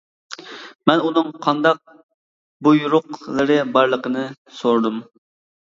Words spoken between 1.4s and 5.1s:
قانداق بۇيرۇقلىرى بارلىقىنى سورىدىم.